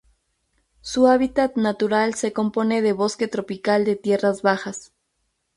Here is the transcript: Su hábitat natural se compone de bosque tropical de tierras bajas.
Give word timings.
Su 0.81 1.05
hábitat 1.05 1.57
natural 1.57 2.15
se 2.15 2.33
compone 2.33 2.81
de 2.81 2.91
bosque 2.91 3.27
tropical 3.27 3.85
de 3.85 3.95
tierras 3.95 4.41
bajas. 4.41 4.93